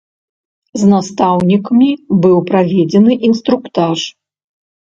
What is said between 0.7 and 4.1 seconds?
З настаўнікамі быў праведзены інструктаж.